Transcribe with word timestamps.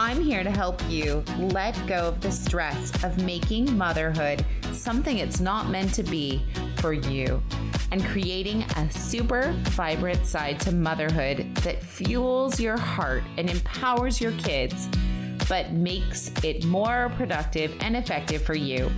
I'm 0.00 0.22
here 0.22 0.44
to 0.44 0.50
help 0.52 0.80
you 0.88 1.24
let 1.38 1.74
go 1.88 2.06
of 2.06 2.20
the 2.20 2.30
stress 2.30 3.02
of 3.02 3.20
making 3.24 3.76
motherhood 3.76 4.46
something 4.70 5.18
it's 5.18 5.40
not 5.40 5.70
meant 5.70 5.92
to 5.94 6.04
be 6.04 6.44
for 6.76 6.92
you 6.92 7.42
and 7.90 8.04
creating 8.04 8.62
a 8.76 8.88
super 8.92 9.52
vibrant 9.70 10.24
side 10.24 10.60
to 10.60 10.72
motherhood 10.72 11.52
that 11.64 11.82
fuels 11.82 12.60
your 12.60 12.76
heart 12.76 13.24
and 13.38 13.50
empowers 13.50 14.20
your 14.20 14.30
kids, 14.32 14.86
but 15.48 15.72
makes 15.72 16.30
it 16.44 16.64
more 16.64 17.12
productive 17.16 17.74
and 17.80 17.96
effective 17.96 18.40
for 18.40 18.54
you. 18.54 18.92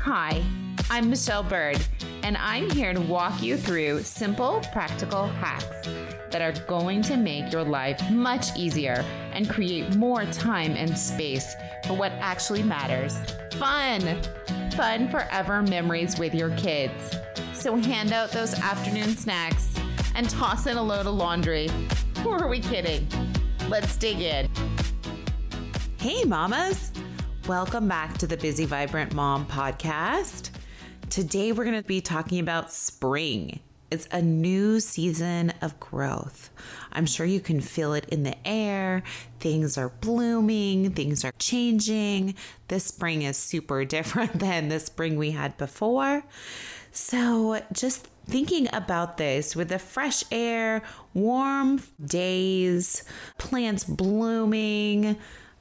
Hi, 0.00 0.42
I'm 0.88 1.10
Michelle 1.10 1.42
Bird, 1.42 1.86
and 2.22 2.34
I'm 2.38 2.70
here 2.70 2.94
to 2.94 3.00
walk 3.02 3.42
you 3.42 3.58
through 3.58 4.04
simple, 4.04 4.62
practical 4.72 5.26
hacks 5.26 5.86
that 6.30 6.42
are 6.42 6.52
going 6.66 7.02
to 7.02 7.16
make 7.16 7.52
your 7.52 7.64
life 7.64 8.10
much 8.10 8.56
easier 8.56 9.04
and 9.32 9.48
create 9.48 9.94
more 9.96 10.24
time 10.26 10.72
and 10.72 10.96
space 10.96 11.54
for 11.86 11.94
what 11.94 12.12
actually 12.12 12.62
matters. 12.62 13.18
Fun! 13.52 14.20
Fun 14.72 15.08
forever 15.08 15.62
memories 15.62 16.18
with 16.18 16.34
your 16.34 16.50
kids. 16.56 17.16
So 17.52 17.76
hand 17.76 18.12
out 18.12 18.30
those 18.30 18.54
afternoon 18.54 19.16
snacks 19.16 19.74
and 20.14 20.28
toss 20.28 20.66
in 20.66 20.76
a 20.76 20.82
load 20.82 21.06
of 21.06 21.14
laundry. 21.14 21.68
Who 22.18 22.30
are 22.30 22.48
we 22.48 22.60
kidding? 22.60 23.06
Let's 23.68 23.96
dig 23.96 24.20
in. 24.20 24.48
Hey, 25.98 26.24
mamas! 26.24 26.92
Welcome 27.48 27.86
back 27.86 28.18
to 28.18 28.26
the 28.26 28.36
Busy 28.36 28.64
Vibrant 28.64 29.14
Mom 29.14 29.46
podcast. 29.46 30.50
Today, 31.10 31.52
we're 31.52 31.64
going 31.64 31.80
to 31.80 31.86
be 31.86 32.00
talking 32.00 32.40
about 32.40 32.72
spring. 32.72 33.60
It's 33.88 34.08
a 34.10 34.20
new 34.20 34.80
season 34.80 35.52
of 35.62 35.78
growth. 35.78 36.50
I'm 36.92 37.06
sure 37.06 37.24
you 37.24 37.40
can 37.40 37.60
feel 37.60 37.94
it 37.94 38.04
in 38.08 38.24
the 38.24 38.36
air. 38.46 39.04
Things 39.38 39.78
are 39.78 39.90
blooming, 39.90 40.90
things 40.90 41.24
are 41.24 41.32
changing. 41.38 42.34
This 42.66 42.86
spring 42.86 43.22
is 43.22 43.36
super 43.36 43.84
different 43.96 44.40
than 44.40 44.68
the 44.68 44.80
spring 44.80 45.16
we 45.16 45.30
had 45.30 45.56
before. 45.56 46.24
So, 46.90 47.60
just 47.72 48.08
thinking 48.26 48.68
about 48.72 49.18
this 49.18 49.54
with 49.54 49.68
the 49.68 49.78
fresh 49.78 50.24
air, 50.32 50.82
warm 51.14 51.80
days, 52.04 53.04
plants 53.38 53.84
blooming, 53.84 55.16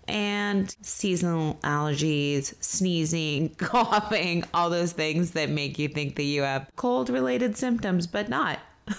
and 0.07 0.75
seasonal 0.81 1.55
allergies, 1.63 2.53
sneezing, 2.63 3.49
coughing, 3.57 4.43
all 4.53 4.69
those 4.69 4.91
things 4.91 5.31
that 5.31 5.49
make 5.49 5.79
you 5.79 5.87
think 5.87 6.15
that 6.15 6.23
you 6.23 6.43
have 6.43 6.69
cold 6.75 7.09
related 7.09 7.57
symptoms, 7.57 8.07
but 8.07 8.29
not. 8.29 8.59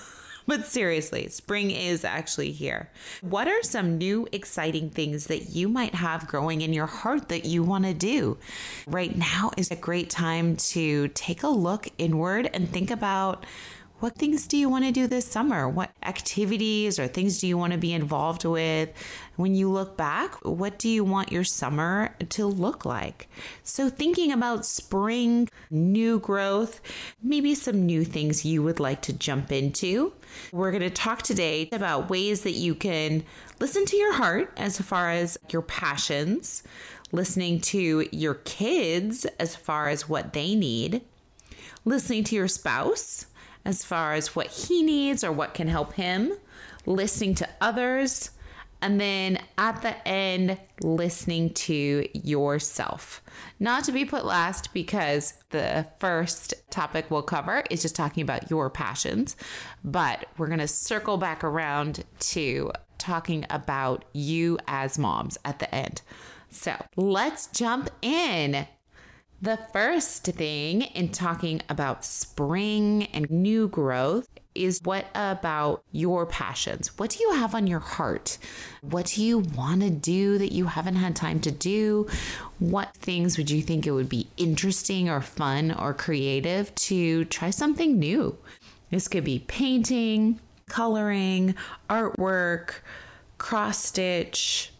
But 0.48 0.64
seriously, 0.64 1.28
spring 1.28 1.72
is 1.72 2.04
actually 2.04 2.52
here. 2.52 2.88
What 3.20 3.48
are 3.48 3.64
some 3.64 3.98
new 3.98 4.28
exciting 4.30 4.90
things 4.90 5.26
that 5.26 5.50
you 5.50 5.68
might 5.68 5.96
have 5.96 6.28
growing 6.28 6.60
in 6.60 6.72
your 6.72 6.86
heart 6.86 7.28
that 7.30 7.46
you 7.46 7.64
want 7.64 7.84
to 7.84 7.92
do? 7.92 8.38
Right 8.86 9.16
now 9.16 9.50
is 9.56 9.72
a 9.72 9.76
great 9.76 10.08
time 10.08 10.54
to 10.56 11.08
take 11.08 11.42
a 11.42 11.48
look 11.48 11.88
inward 11.98 12.48
and 12.54 12.70
think 12.70 12.92
about 12.92 13.44
what 13.98 14.14
things 14.16 14.46
do 14.46 14.58
you 14.58 14.68
want 14.68 14.84
to 14.84 14.92
do 14.92 15.06
this 15.06 15.26
summer? 15.26 15.66
What 15.68 15.90
activities 16.02 16.98
or 16.98 17.06
things 17.06 17.38
do 17.38 17.46
you 17.46 17.56
want 17.56 17.72
to 17.72 17.78
be 17.78 17.94
involved 17.94 18.44
with? 18.44 18.90
When 19.36 19.54
you 19.54 19.70
look 19.70 19.96
back, 19.96 20.34
what 20.44 20.78
do 20.78 20.88
you 20.88 21.02
want 21.02 21.32
your 21.32 21.44
summer 21.44 22.14
to 22.30 22.46
look 22.46 22.84
like? 22.84 23.28
So, 23.62 23.88
thinking 23.88 24.32
about 24.32 24.66
spring, 24.66 25.48
new 25.70 26.18
growth, 26.18 26.80
maybe 27.22 27.54
some 27.54 27.86
new 27.86 28.04
things 28.04 28.44
you 28.44 28.62
would 28.62 28.80
like 28.80 29.00
to 29.02 29.14
jump 29.14 29.50
into. 29.50 30.12
We're 30.52 30.72
going 30.72 30.82
to 30.82 30.90
talk 30.90 31.22
today 31.22 31.70
about 31.72 32.10
ways 32.10 32.42
that 32.42 32.52
you 32.52 32.74
can 32.74 33.24
listen 33.60 33.86
to 33.86 33.96
your 33.96 34.12
heart 34.12 34.52
as 34.58 34.78
far 34.78 35.10
as 35.10 35.38
your 35.48 35.62
passions, 35.62 36.62
listening 37.12 37.60
to 37.60 38.06
your 38.12 38.34
kids 38.34 39.24
as 39.38 39.56
far 39.56 39.88
as 39.88 40.06
what 40.06 40.34
they 40.34 40.54
need, 40.54 41.00
listening 41.86 42.24
to 42.24 42.34
your 42.34 42.48
spouse 42.48 43.26
as 43.66 43.84
far 43.84 44.14
as 44.14 44.36
what 44.36 44.46
he 44.46 44.82
needs 44.82 45.24
or 45.24 45.32
what 45.32 45.52
can 45.52 45.66
help 45.66 45.94
him, 45.94 46.32
listening 46.86 47.34
to 47.34 47.48
others, 47.60 48.30
and 48.80 49.00
then 49.00 49.38
at 49.58 49.82
the 49.82 50.06
end, 50.06 50.56
listening 50.82 51.52
to 51.52 52.06
yourself. 52.14 53.22
Not 53.58 53.82
to 53.84 53.92
be 53.92 54.04
put 54.04 54.24
last 54.24 54.72
because 54.72 55.34
the 55.50 55.86
first 55.98 56.54
topic 56.70 57.10
we'll 57.10 57.22
cover 57.22 57.64
is 57.68 57.82
just 57.82 57.96
talking 57.96 58.22
about 58.22 58.50
your 58.50 58.70
passions, 58.70 59.36
but 59.82 60.26
we're 60.38 60.46
going 60.46 60.60
to 60.60 60.68
circle 60.68 61.16
back 61.16 61.42
around 61.42 62.04
to 62.20 62.70
talking 62.98 63.44
about 63.50 64.04
you 64.12 64.58
as 64.68 64.96
moms 64.96 65.36
at 65.44 65.58
the 65.58 65.74
end. 65.74 66.02
So 66.50 66.74
let's 66.94 67.48
jump 67.48 67.90
in. 68.00 68.68
The 69.42 69.58
first 69.70 70.24
thing 70.24 70.82
in 70.82 71.10
talking 71.10 71.60
about 71.68 72.06
spring 72.06 73.04
and 73.12 73.30
new 73.30 73.68
growth 73.68 74.26
is 74.54 74.80
what 74.82 75.06
about 75.14 75.84
your 75.92 76.24
passions? 76.24 76.96
What 76.98 77.10
do 77.10 77.22
you 77.22 77.32
have 77.32 77.54
on 77.54 77.66
your 77.66 77.80
heart? 77.80 78.38
What 78.80 79.06
do 79.06 79.22
you 79.22 79.40
want 79.40 79.82
to 79.82 79.90
do 79.90 80.38
that 80.38 80.52
you 80.52 80.64
haven't 80.64 80.96
had 80.96 81.14
time 81.14 81.40
to 81.40 81.50
do? 81.50 82.08
What 82.58 82.96
things 82.96 83.36
would 83.36 83.50
you 83.50 83.60
think 83.60 83.86
it 83.86 83.90
would 83.90 84.08
be 84.08 84.28
interesting 84.38 85.10
or 85.10 85.20
fun 85.20 85.70
or 85.70 85.92
creative 85.92 86.74
to 86.74 87.26
try 87.26 87.50
something 87.50 87.98
new? 87.98 88.38
This 88.90 89.06
could 89.06 89.24
be 89.24 89.40
painting, 89.40 90.40
coloring, 90.66 91.54
artwork, 91.90 92.76
cross 93.36 93.84
stitch, 93.84 94.72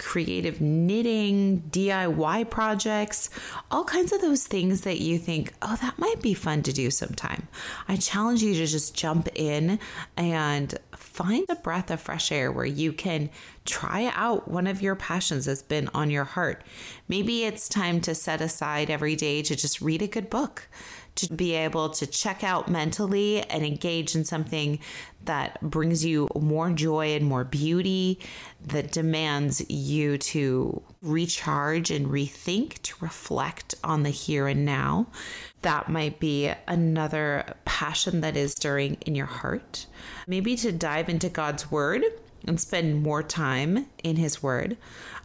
creative 0.00 0.60
knitting, 0.60 1.62
DIY 1.70 2.48
projects, 2.50 3.30
all 3.70 3.84
kinds 3.84 4.12
of 4.12 4.20
those 4.20 4.46
things 4.46 4.80
that 4.80 4.98
you 4.98 5.18
think, 5.18 5.52
oh, 5.62 5.76
that 5.80 5.98
might 5.98 6.22
be 6.22 6.34
fun 6.34 6.62
to 6.62 6.72
do 6.72 6.90
sometime. 6.90 7.46
I 7.86 7.96
challenge 7.96 8.42
you 8.42 8.54
to 8.54 8.66
just 8.66 8.94
jump 8.94 9.28
in 9.34 9.78
and 10.16 10.76
find 10.96 11.44
a 11.48 11.54
breath 11.54 11.90
of 11.90 12.00
fresh 12.00 12.32
air 12.32 12.50
where 12.50 12.64
you 12.64 12.92
can 12.92 13.30
try 13.66 14.10
out 14.14 14.50
one 14.50 14.66
of 14.66 14.80
your 14.80 14.96
passions 14.96 15.44
that's 15.44 15.62
been 15.62 15.88
on 15.92 16.10
your 16.10 16.24
heart. 16.24 16.64
Maybe 17.06 17.44
it's 17.44 17.68
time 17.68 18.00
to 18.00 18.14
set 18.14 18.40
aside 18.40 18.90
every 18.90 19.16
day 19.16 19.42
to 19.42 19.54
just 19.54 19.80
read 19.80 20.02
a 20.02 20.06
good 20.06 20.30
book 20.30 20.66
to 21.16 21.32
be 21.34 21.54
able 21.54 21.90
to 21.90 22.06
check 22.06 22.44
out 22.44 22.68
mentally 22.68 23.42
and 23.42 23.64
engage 23.64 24.14
in 24.14 24.24
something 24.24 24.78
that 25.24 25.60
brings 25.60 26.04
you 26.04 26.28
more 26.38 26.70
joy 26.70 27.08
and 27.08 27.26
more 27.26 27.44
beauty, 27.44 28.18
that 28.64 28.90
demands 28.90 29.68
you 29.70 30.16
to 30.18 30.82
recharge 31.02 31.90
and 31.90 32.06
rethink, 32.06 32.80
to 32.82 32.94
reflect 33.00 33.74
on 33.84 34.02
the 34.02 34.10
here 34.10 34.46
and 34.46 34.64
now. 34.64 35.06
That 35.62 35.88
might 35.88 36.20
be 36.20 36.52
another 36.66 37.54
passion 37.64 38.20
that 38.22 38.36
is 38.36 38.52
stirring 38.52 38.96
in 39.06 39.14
your 39.14 39.26
heart. 39.26 39.86
Maybe 40.26 40.56
to 40.56 40.72
dive 40.72 41.08
into 41.08 41.28
God's 41.28 41.70
Word 41.70 42.02
and 42.46 42.60
spend 42.60 43.02
more 43.02 43.22
time 43.22 43.86
in 44.02 44.16
His 44.16 44.42
Word. 44.42 44.76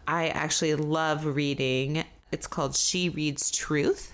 I 0.08 0.28
actually 0.30 0.76
love 0.76 1.26
reading. 1.26 2.05
It's 2.36 2.48
called 2.48 2.76
She 2.76 3.08
Reads 3.08 3.50
Truth 3.50 4.12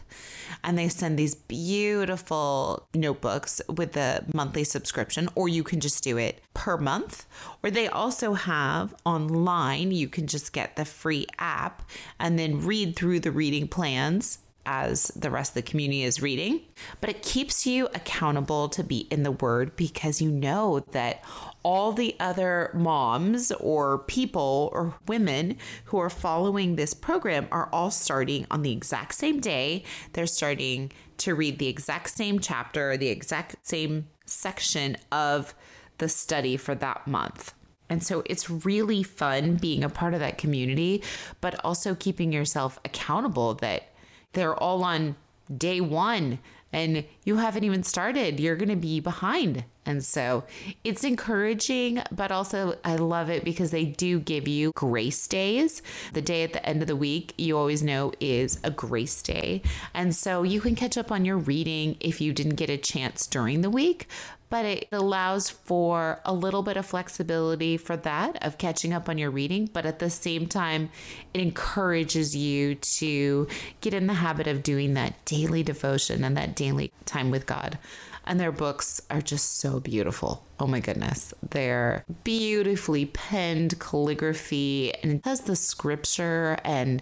and 0.63 0.77
they 0.77 0.89
send 0.89 1.17
these 1.17 1.33
beautiful 1.33 2.87
notebooks 2.93 3.61
with 3.67 3.93
the 3.93 4.23
monthly 4.31 4.63
subscription, 4.63 5.27
or 5.33 5.49
you 5.49 5.63
can 5.63 5.79
just 5.79 6.03
do 6.03 6.17
it 6.17 6.39
per 6.53 6.77
month. 6.77 7.25
Or 7.63 7.71
they 7.71 7.87
also 7.87 8.33
have 8.33 8.93
online, 9.05 9.91
you 9.91 10.07
can 10.07 10.27
just 10.27 10.53
get 10.53 10.75
the 10.75 10.85
free 10.85 11.25
app 11.39 11.81
and 12.19 12.37
then 12.37 12.63
read 12.63 12.95
through 12.95 13.21
the 13.21 13.31
reading 13.31 13.67
plans 13.67 14.37
as 14.65 15.05
the 15.15 15.29
rest 15.29 15.51
of 15.51 15.55
the 15.55 15.69
community 15.69 16.03
is 16.03 16.21
reading. 16.21 16.61
But 16.99 17.09
it 17.09 17.21
keeps 17.21 17.65
you 17.65 17.87
accountable 17.87 18.69
to 18.69 18.83
be 18.83 19.07
in 19.11 19.23
the 19.23 19.31
Word 19.31 19.75
because 19.75 20.21
you 20.21 20.31
know 20.31 20.79
that 20.91 21.23
all 21.63 21.91
the 21.91 22.15
other 22.19 22.71
moms 22.73 23.51
or 23.53 23.99
people 23.99 24.69
or 24.73 24.95
women 25.07 25.57
who 25.85 25.97
are 25.97 26.09
following 26.09 26.75
this 26.75 26.93
program 26.93 27.47
are 27.51 27.69
all 27.71 27.91
starting 27.91 28.47
on 28.49 28.61
the 28.61 28.71
exact 28.71 29.15
same 29.15 29.39
day. 29.39 29.83
They're 30.13 30.27
starting 30.27 30.91
to 31.17 31.35
read 31.35 31.59
the 31.59 31.67
exact 31.67 32.09
same 32.09 32.39
chapter, 32.39 32.97
the 32.97 33.09
exact 33.09 33.55
same 33.61 34.07
section 34.25 34.97
of 35.11 35.53
the 35.99 36.09
study 36.09 36.57
for 36.57 36.73
that 36.75 37.05
month. 37.05 37.53
And 37.91 38.01
so 38.01 38.23
it's 38.25 38.49
really 38.49 39.03
fun 39.03 39.57
being 39.57 39.83
a 39.83 39.89
part 39.89 40.13
of 40.13 40.21
that 40.21 40.37
community, 40.37 41.03
but 41.41 41.59
also 41.63 41.93
keeping 41.93 42.31
yourself 42.31 42.79
accountable 42.85 43.55
that 43.55 43.90
they're 44.33 44.55
all 44.55 44.83
on 44.83 45.15
day 45.57 45.81
one 45.81 46.39
and 46.73 47.03
you 47.25 47.37
haven't 47.37 47.63
even 47.63 47.83
started, 47.83 48.39
you're 48.39 48.55
going 48.55 48.69
to 48.69 48.75
be 48.75 48.99
behind. 48.99 49.65
And 49.85 50.03
so 50.03 50.45
it's 50.83 51.03
encouraging, 51.03 52.01
but 52.11 52.31
also 52.31 52.77
I 52.85 52.95
love 52.95 53.29
it 53.29 53.43
because 53.43 53.71
they 53.71 53.85
do 53.85 54.19
give 54.19 54.47
you 54.47 54.71
grace 54.75 55.27
days. 55.27 55.81
The 56.13 56.21
day 56.21 56.43
at 56.43 56.53
the 56.53 56.65
end 56.65 56.81
of 56.81 56.87
the 56.87 56.95
week, 56.95 57.33
you 57.37 57.57
always 57.57 57.83
know 57.83 58.13
is 58.19 58.59
a 58.63 58.71
grace 58.71 59.21
day. 59.21 59.63
And 59.93 60.15
so 60.15 60.43
you 60.43 60.61
can 60.61 60.75
catch 60.75 60.97
up 60.97 61.11
on 61.11 61.25
your 61.25 61.37
reading 61.37 61.97
if 61.99 62.21
you 62.21 62.31
didn't 62.31 62.55
get 62.55 62.69
a 62.69 62.77
chance 62.77 63.27
during 63.27 63.61
the 63.61 63.69
week, 63.69 64.07
but 64.51 64.65
it 64.65 64.89
allows 64.91 65.49
for 65.49 66.19
a 66.25 66.33
little 66.33 66.61
bit 66.61 66.75
of 66.75 66.85
flexibility 66.85 67.77
for 67.77 67.95
that 67.95 68.45
of 68.45 68.57
catching 68.57 68.91
up 68.91 69.07
on 69.07 69.17
your 69.17 69.31
reading. 69.31 69.69
But 69.71 69.85
at 69.85 69.99
the 69.99 70.09
same 70.09 70.45
time, 70.45 70.89
it 71.33 71.39
encourages 71.39 72.35
you 72.35 72.75
to 72.75 73.47
get 73.79 73.93
in 73.93 74.07
the 74.07 74.15
habit 74.15 74.47
of 74.47 74.61
doing 74.61 74.93
that 74.95 75.23
daily 75.23 75.63
devotion 75.63 76.25
and 76.25 76.35
that 76.35 76.53
daily 76.53 76.91
time 77.05 77.31
with 77.31 77.45
God. 77.45 77.79
And 78.25 78.41
their 78.41 78.51
books 78.51 79.01
are 79.09 79.21
just 79.21 79.57
so 79.59 79.79
beautiful. 79.79 80.43
Oh 80.59 80.67
my 80.67 80.81
goodness. 80.81 81.33
They're 81.49 82.03
beautifully 82.25 83.05
penned 83.05 83.79
calligraphy 83.79 84.93
and 84.95 85.13
it 85.13 85.21
has 85.23 85.41
the 85.41 85.55
scripture 85.55 86.57
and 86.65 87.01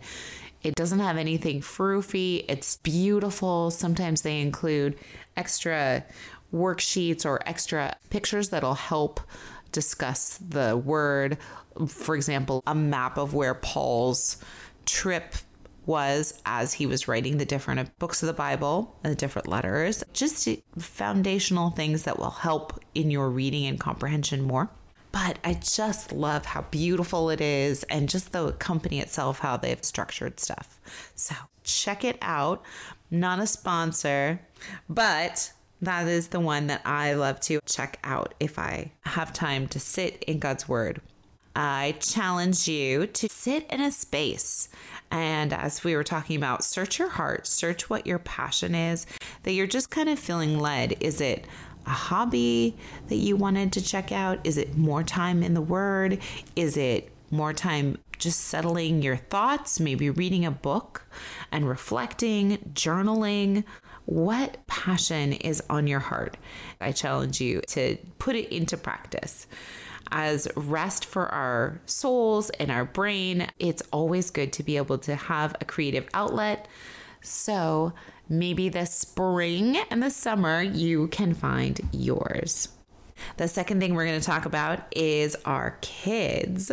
it 0.61 0.75
doesn't 0.75 0.99
have 0.99 1.17
anything 1.17 1.61
froofy. 1.61 2.45
It's 2.47 2.77
beautiful. 2.77 3.71
Sometimes 3.71 4.21
they 4.21 4.39
include 4.39 4.99
extra 5.35 6.03
worksheets 6.53 7.25
or 7.25 7.39
extra 7.47 7.95
pictures 8.09 8.49
that'll 8.49 8.73
help 8.73 9.19
discuss 9.71 10.37
the 10.37 10.75
word. 10.77 11.37
For 11.87 12.15
example, 12.15 12.63
a 12.65 12.75
map 12.75 13.17
of 13.17 13.33
where 13.33 13.53
Paul's 13.53 14.37
trip 14.85 15.35
was 15.85 16.39
as 16.45 16.73
he 16.73 16.85
was 16.85 17.07
writing 17.07 17.37
the 17.37 17.45
different 17.45 17.97
books 17.97 18.21
of 18.21 18.27
the 18.27 18.33
Bible, 18.33 18.95
the 19.03 19.15
different 19.15 19.47
letters, 19.47 20.03
just 20.13 20.47
foundational 20.77 21.71
things 21.71 22.03
that 22.03 22.19
will 22.19 22.29
help 22.29 22.79
in 22.93 23.09
your 23.09 23.29
reading 23.29 23.65
and 23.65 23.79
comprehension 23.79 24.41
more. 24.41 24.69
But 25.11 25.39
I 25.43 25.55
just 25.55 26.11
love 26.11 26.45
how 26.45 26.61
beautiful 26.63 27.31
it 27.31 27.41
is 27.41 27.83
and 27.83 28.07
just 28.07 28.31
the 28.31 28.51
company 28.53 28.99
itself, 28.99 29.39
how 29.39 29.57
they've 29.57 29.83
structured 29.83 30.39
stuff. 30.39 30.79
So 31.15 31.33
check 31.63 32.03
it 32.03 32.19
out. 32.21 32.63
Not 33.09 33.39
a 33.39 33.47
sponsor, 33.47 34.39
but 34.87 35.51
that 35.81 36.07
is 36.07 36.29
the 36.29 36.39
one 36.39 36.67
that 36.67 36.81
I 36.85 37.13
love 37.13 37.39
to 37.41 37.59
check 37.65 37.99
out 38.03 38.33
if 38.39 38.59
I 38.59 38.91
have 39.01 39.31
time 39.33 39.67
to 39.69 39.79
sit 39.79 40.23
in 40.23 40.39
God's 40.39 40.67
Word. 40.67 41.01
I 41.55 41.95
challenge 41.99 42.67
you 42.67 43.07
to 43.07 43.27
sit 43.29 43.65
in 43.69 43.81
a 43.81 43.91
space. 43.91 44.69
And 45.11 45.51
as 45.51 45.83
we 45.83 45.95
were 45.95 46.03
talking 46.03 46.37
about, 46.37 46.63
search 46.63 46.99
your 46.99 47.09
heart, 47.09 47.47
search 47.47 47.89
what 47.89 48.05
your 48.05 48.19
passion 48.19 48.75
is, 48.75 49.05
that 49.43 49.53
you're 49.53 49.67
just 49.67 49.89
kind 49.89 50.09
of 50.09 50.19
feeling 50.19 50.59
led. 50.59 50.95
Is 51.01 51.21
it 51.21 51.45
a 51.85 51.91
hobby 51.91 52.77
that 53.07 53.15
you 53.15 53.35
wanted 53.35 53.73
to 53.73 53.81
check 53.81 54.11
out? 54.11 54.39
Is 54.43 54.57
it 54.57 54.77
more 54.77 55.03
time 55.03 55.41
in 55.43 55.53
the 55.53 55.61
Word? 55.61 56.19
Is 56.55 56.77
it 56.77 57.11
more 57.31 57.53
time 57.53 57.97
just 58.17 58.41
settling 58.41 59.01
your 59.01 59.17
thoughts, 59.17 59.79
maybe 59.79 60.09
reading 60.09 60.45
a 60.45 60.51
book 60.51 61.03
and 61.51 61.67
reflecting, 61.67 62.57
journaling? 62.73 63.63
What 64.09 64.65
passion 64.65 65.33
is 65.33 65.61
on 65.69 65.85
your 65.85 65.99
heart? 65.99 66.35
I 66.81 66.91
challenge 66.93 67.39
you 67.39 67.61
to 67.67 67.95
put 68.17 68.35
it 68.35 68.51
into 68.51 68.75
practice. 68.75 69.45
As 70.11 70.47
rest 70.55 71.05
for 71.05 71.27
our 71.27 71.79
souls 71.85 72.49
and 72.49 72.71
our 72.71 72.85
brain, 72.85 73.47
it's 73.59 73.83
always 73.93 74.31
good 74.31 74.51
to 74.53 74.63
be 74.63 74.77
able 74.77 74.97
to 74.97 75.15
have 75.15 75.55
a 75.61 75.65
creative 75.65 76.07
outlet. 76.15 76.67
So 77.21 77.93
maybe 78.27 78.67
this 78.67 78.91
spring 78.91 79.77
and 79.91 80.01
the 80.01 80.09
summer, 80.09 80.63
you 80.63 81.09
can 81.09 81.35
find 81.35 81.79
yours. 81.91 82.69
The 83.37 83.47
second 83.47 83.79
thing 83.79 83.93
we're 83.93 84.07
going 84.07 84.19
to 84.19 84.25
talk 84.25 84.47
about 84.47 84.91
is 84.97 85.37
our 85.45 85.77
kids. 85.81 86.71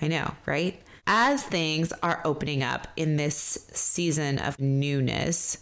I 0.00 0.08
know, 0.08 0.34
right? 0.46 0.80
As 1.06 1.42
things 1.42 1.92
are 2.02 2.22
opening 2.24 2.62
up 2.62 2.88
in 2.96 3.18
this 3.18 3.66
season 3.74 4.38
of 4.38 4.58
newness, 4.58 5.58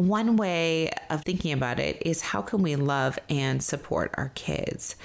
one 0.00 0.36
way 0.36 0.90
of 1.10 1.22
thinking 1.22 1.52
about 1.52 1.78
it 1.78 2.00
is 2.06 2.22
how 2.22 2.40
can 2.40 2.62
we 2.62 2.74
love 2.74 3.18
and 3.28 3.62
support 3.62 4.14
our 4.16 4.30
kids? 4.34 4.96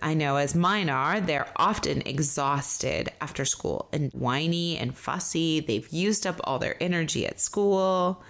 I 0.00 0.14
know 0.14 0.36
as 0.36 0.54
mine 0.54 0.88
are, 0.88 1.20
they're 1.20 1.48
often 1.56 2.02
exhausted 2.06 3.10
after 3.20 3.44
school 3.44 3.88
and 3.92 4.10
whiny 4.12 4.78
and 4.78 4.96
fussy. 4.96 5.60
They've 5.60 5.88
used 5.90 6.26
up 6.26 6.40
all 6.44 6.58
their 6.58 6.82
energy 6.82 7.26
at 7.26 7.40
school. 7.40 8.22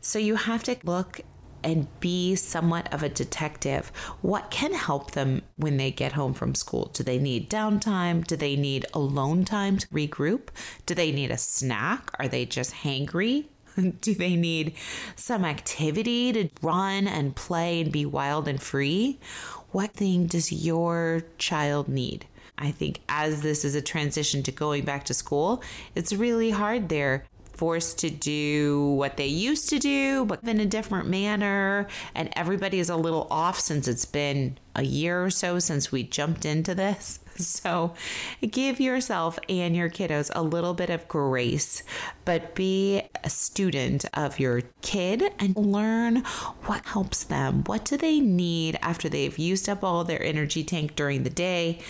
So 0.00 0.18
you 0.18 0.36
have 0.36 0.62
to 0.64 0.76
look 0.84 1.20
and 1.64 1.86
be 2.00 2.34
somewhat 2.34 2.92
of 2.92 3.02
a 3.02 3.08
detective. 3.08 3.88
What 4.20 4.50
can 4.50 4.72
help 4.72 5.12
them 5.12 5.42
when 5.56 5.76
they 5.76 5.90
get 5.90 6.12
home 6.12 6.34
from 6.34 6.54
school? 6.54 6.90
Do 6.94 7.04
they 7.04 7.18
need 7.18 7.50
downtime? 7.50 8.26
Do 8.26 8.36
they 8.36 8.56
need 8.56 8.86
alone 8.94 9.44
time 9.44 9.78
to 9.78 9.86
regroup? 9.88 10.48
Do 10.86 10.94
they 10.94 11.12
need 11.12 11.30
a 11.30 11.38
snack? 11.38 12.10
Are 12.18 12.28
they 12.28 12.46
just 12.46 12.72
hangry? 12.74 13.46
Do 14.00 14.14
they 14.14 14.36
need 14.36 14.74
some 15.16 15.44
activity 15.44 16.32
to 16.32 16.48
run 16.62 17.06
and 17.06 17.34
play 17.34 17.80
and 17.80 17.92
be 17.92 18.06
wild 18.06 18.48
and 18.48 18.60
free? 18.60 19.18
What 19.70 19.92
thing 19.92 20.26
does 20.26 20.52
your 20.52 21.22
child 21.38 21.88
need? 21.88 22.26
I 22.58 22.70
think 22.70 23.00
as 23.08 23.42
this 23.42 23.64
is 23.64 23.74
a 23.74 23.82
transition 23.82 24.42
to 24.44 24.52
going 24.52 24.84
back 24.84 25.04
to 25.04 25.14
school, 25.14 25.62
it's 25.94 26.12
really 26.12 26.50
hard. 26.50 26.88
They're 26.88 27.24
forced 27.54 27.98
to 27.98 28.10
do 28.10 28.86
what 28.94 29.16
they 29.16 29.26
used 29.26 29.68
to 29.70 29.78
do, 29.78 30.24
but 30.24 30.42
in 30.44 30.60
a 30.60 30.66
different 30.66 31.08
manner. 31.08 31.86
And 32.14 32.28
everybody 32.34 32.78
is 32.78 32.90
a 32.90 32.96
little 32.96 33.26
off 33.30 33.58
since 33.58 33.88
it's 33.88 34.04
been 34.04 34.58
a 34.74 34.82
year 34.82 35.24
or 35.24 35.30
so 35.30 35.58
since 35.58 35.90
we 35.90 36.02
jumped 36.02 36.44
into 36.44 36.74
this. 36.74 37.20
So 37.42 37.94
give 38.40 38.80
yourself 38.80 39.38
and 39.48 39.76
your 39.76 39.90
kiddos 39.90 40.30
a 40.34 40.42
little 40.42 40.74
bit 40.74 40.90
of 40.90 41.08
grace, 41.08 41.82
but 42.24 42.54
be 42.54 43.02
a 43.24 43.30
student 43.30 44.04
of 44.14 44.38
your 44.38 44.62
kid 44.80 45.32
and 45.38 45.56
learn 45.56 46.16
what 46.66 46.84
helps 46.86 47.24
them. 47.24 47.64
What 47.64 47.84
do 47.84 47.96
they 47.96 48.20
need 48.20 48.78
after 48.82 49.08
they've 49.08 49.38
used 49.38 49.68
up 49.68 49.82
all 49.82 50.04
their 50.04 50.22
energy 50.22 50.64
tank 50.64 50.94
during 50.96 51.22
the 51.22 51.30
day 51.30 51.80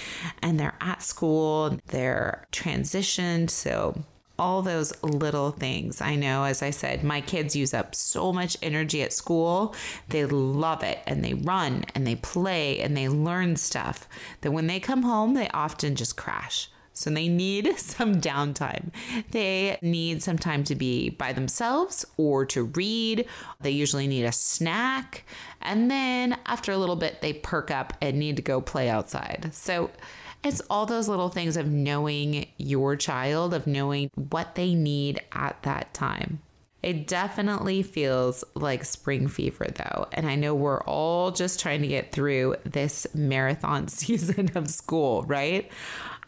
and 0.40 0.58
they're 0.58 0.76
at 0.80 1.02
school, 1.02 1.78
they're 1.86 2.46
transitioned. 2.52 3.50
So 3.50 4.04
all 4.38 4.62
those 4.62 4.92
little 5.02 5.50
things. 5.50 6.00
I 6.00 6.16
know, 6.16 6.44
as 6.44 6.62
I 6.62 6.70
said, 6.70 7.04
my 7.04 7.20
kids 7.20 7.54
use 7.54 7.74
up 7.74 7.94
so 7.94 8.32
much 8.32 8.56
energy 8.62 9.02
at 9.02 9.12
school. 9.12 9.74
They 10.08 10.24
love 10.24 10.82
it 10.82 11.00
and 11.06 11.24
they 11.24 11.34
run 11.34 11.84
and 11.94 12.06
they 12.06 12.16
play 12.16 12.80
and 12.80 12.96
they 12.96 13.08
learn 13.08 13.56
stuff 13.56 14.08
that 14.40 14.52
when 14.52 14.66
they 14.66 14.80
come 14.80 15.02
home, 15.02 15.34
they 15.34 15.48
often 15.48 15.94
just 15.94 16.16
crash. 16.16 16.68
So 16.94 17.10
they 17.10 17.28
need 17.28 17.72
some 17.78 18.20
downtime. 18.20 18.90
They 19.30 19.78
need 19.82 20.22
some 20.22 20.38
time 20.38 20.64
to 20.64 20.74
be 20.74 21.10
by 21.10 21.32
themselves 21.32 22.04
or 22.16 22.44
to 22.46 22.64
read. 22.64 23.26
They 23.60 23.70
usually 23.70 24.06
need 24.06 24.24
a 24.24 24.32
snack. 24.32 25.24
And 25.60 25.90
then 25.90 26.38
after 26.46 26.72
a 26.72 26.78
little 26.78 26.96
bit, 26.96 27.20
they 27.20 27.32
perk 27.32 27.70
up 27.70 27.94
and 28.00 28.18
need 28.18 28.36
to 28.36 28.42
go 28.42 28.60
play 28.60 28.88
outside. 28.88 29.50
So 29.52 29.90
it's 30.44 30.60
all 30.68 30.86
those 30.86 31.08
little 31.08 31.28
things 31.28 31.56
of 31.56 31.68
knowing 31.68 32.46
your 32.56 32.96
child, 32.96 33.54
of 33.54 33.66
knowing 33.66 34.10
what 34.14 34.54
they 34.54 34.74
need 34.74 35.20
at 35.32 35.62
that 35.62 35.94
time. 35.94 36.40
It 36.82 37.06
definitely 37.06 37.84
feels 37.84 38.42
like 38.54 38.84
spring 38.84 39.28
fever, 39.28 39.66
though. 39.66 40.08
And 40.12 40.26
I 40.26 40.34
know 40.34 40.54
we're 40.54 40.82
all 40.82 41.30
just 41.30 41.60
trying 41.60 41.82
to 41.82 41.88
get 41.88 42.10
through 42.10 42.56
this 42.64 43.06
marathon 43.14 43.86
season 43.88 44.50
of 44.56 44.68
school, 44.68 45.22
right? 45.22 45.70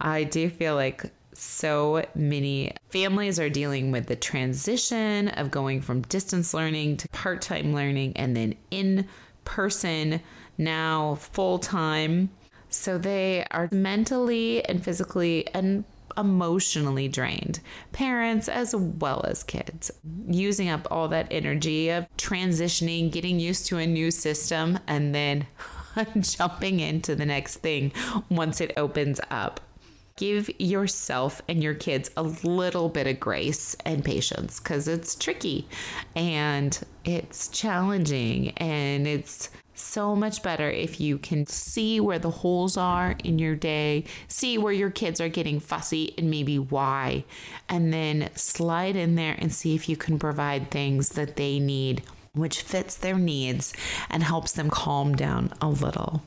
I 0.00 0.24
do 0.24 0.48
feel 0.48 0.76
like 0.76 1.10
so 1.32 2.04
many 2.14 2.72
families 2.88 3.40
are 3.40 3.50
dealing 3.50 3.90
with 3.90 4.06
the 4.06 4.14
transition 4.14 5.28
of 5.30 5.50
going 5.50 5.80
from 5.80 6.02
distance 6.02 6.54
learning 6.54 6.98
to 6.98 7.08
part 7.08 7.42
time 7.42 7.74
learning 7.74 8.16
and 8.16 8.36
then 8.36 8.54
in 8.70 9.08
person, 9.44 10.20
now 10.56 11.16
full 11.16 11.58
time. 11.58 12.30
So 12.74 12.98
they 12.98 13.46
are 13.52 13.68
mentally 13.70 14.62
and 14.64 14.82
physically 14.84 15.46
and 15.54 15.84
emotionally 16.16 17.06
drained, 17.06 17.60
parents 17.92 18.48
as 18.48 18.74
well 18.74 19.24
as 19.26 19.44
kids, 19.44 19.92
using 20.28 20.68
up 20.68 20.86
all 20.90 21.06
that 21.08 21.28
energy 21.30 21.88
of 21.90 22.06
transitioning, 22.18 23.12
getting 23.12 23.38
used 23.38 23.66
to 23.66 23.78
a 23.78 23.86
new 23.86 24.10
system, 24.10 24.80
and 24.88 25.14
then 25.14 25.46
jumping 26.20 26.80
into 26.80 27.14
the 27.14 27.24
next 27.24 27.58
thing 27.58 27.92
once 28.28 28.60
it 28.60 28.72
opens 28.76 29.20
up. 29.30 29.60
Give 30.16 30.50
yourself 30.60 31.42
and 31.48 31.62
your 31.62 31.74
kids 31.74 32.10
a 32.16 32.22
little 32.22 32.88
bit 32.88 33.06
of 33.06 33.20
grace 33.20 33.76
and 33.84 34.04
patience 34.04 34.58
because 34.58 34.88
it's 34.88 35.14
tricky 35.14 35.68
and 36.14 36.78
it's 37.04 37.48
challenging 37.48 38.50
and 38.58 39.06
it's 39.06 39.50
so 39.74 40.14
much 40.14 40.42
better 40.42 40.70
if 40.70 41.00
you 41.00 41.18
can 41.18 41.46
see 41.46 42.00
where 42.00 42.18
the 42.18 42.30
holes 42.30 42.76
are 42.76 43.16
in 43.24 43.38
your 43.38 43.56
day, 43.56 44.04
see 44.28 44.56
where 44.56 44.72
your 44.72 44.90
kids 44.90 45.20
are 45.20 45.28
getting 45.28 45.60
fussy 45.60 46.14
and 46.16 46.30
maybe 46.30 46.58
why, 46.58 47.24
and 47.68 47.92
then 47.92 48.30
slide 48.34 48.96
in 48.96 49.14
there 49.14 49.36
and 49.38 49.52
see 49.52 49.74
if 49.74 49.88
you 49.88 49.96
can 49.96 50.18
provide 50.18 50.70
things 50.70 51.10
that 51.10 51.36
they 51.36 51.58
need 51.58 52.02
which 52.34 52.62
fits 52.62 52.96
their 52.96 53.16
needs 53.16 53.72
and 54.10 54.22
helps 54.22 54.52
them 54.52 54.68
calm 54.68 55.14
down 55.14 55.52
a 55.60 55.68
little. 55.68 56.22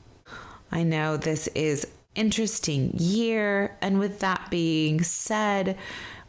I 0.72 0.82
know 0.82 1.16
this 1.16 1.48
is 1.48 1.86
interesting 2.14 2.92
year 2.94 3.76
and 3.80 3.98
with 3.98 4.20
that 4.20 4.50
being 4.50 5.02
said, 5.02 5.76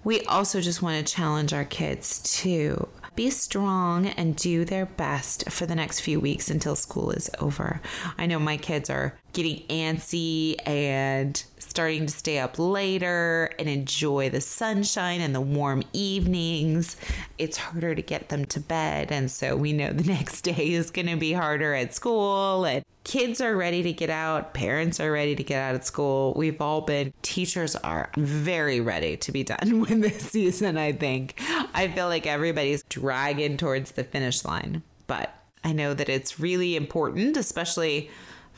we 0.04 0.22
also 0.26 0.62
just 0.62 0.82
want 0.82 1.06
to 1.06 1.14
challenge 1.14 1.54
our 1.54 1.66
kids 1.66 2.22
to 2.42 2.88
be 3.20 3.30
strong 3.30 4.06
and 4.06 4.34
do 4.38 4.64
their 4.64 4.86
best 4.86 5.52
for 5.52 5.66
the 5.66 5.76
next 5.76 6.00
few 6.00 6.22
weeks 6.22 6.50
until 6.50 6.74
school 6.74 7.12
is 7.12 7.30
over. 7.42 7.82
I 8.18 8.26
know 8.26 8.40
my 8.40 8.56
kids 8.56 8.90
are 8.90 9.14
getting 9.34 9.66
antsy 9.68 10.56
and 10.66 11.44
starting 11.60 12.06
to 12.08 12.12
stay 12.12 12.40
up 12.40 12.58
later 12.58 13.52
and 13.60 13.70
enjoy 13.70 14.30
the 14.30 14.42
sunshine 14.42 15.22
and 15.22 15.36
the 15.36 15.42
warm 15.42 15.84
evenings. 15.94 16.98
It's 17.38 17.58
harder 17.58 17.94
to 17.96 18.02
get 18.02 18.30
them 18.30 18.46
to 18.46 18.60
bed. 18.60 19.12
And 19.12 19.30
so 19.30 19.56
we 19.56 19.74
know 19.74 19.92
the 19.92 20.04
next 20.12 20.42
day 20.42 20.74
is 20.74 20.92
going 20.92 21.08
to 21.08 21.16
be 21.16 21.34
harder 21.34 21.74
at 21.76 21.94
school. 21.94 22.66
And 22.66 22.84
kids 23.04 23.40
are 23.40 23.56
ready 23.56 23.84
to 23.84 23.94
get 23.94 24.10
out, 24.10 24.54
parents 24.54 25.00
are 25.00 25.12
ready 25.12 25.36
to 25.36 25.44
get 25.44 25.62
out 25.62 25.76
of 25.76 25.84
school. 25.84 26.34
We've 26.36 26.60
all 26.60 26.82
been, 26.82 27.14
teachers 27.22 27.76
are 27.78 28.10
very 28.18 28.82
ready 28.82 29.18
to 29.18 29.32
be 29.32 29.44
done 29.44 29.80
with 29.82 30.02
this 30.02 30.24
season, 30.32 30.78
I 30.78 30.92
think. 30.92 31.36
I 31.74 31.88
feel 31.88 32.08
like 32.08 32.26
everybody's 32.26 32.84
dragging 32.90 33.58
towards 33.58 33.92
the 33.92 34.04
finish 34.04 34.44
line. 34.44 34.84
But 35.08 35.34
I 35.64 35.74
know 35.74 35.94
that 35.94 36.10
it's 36.10 36.40
really 36.40 36.76
important, 36.76 37.36
especially 37.36 38.10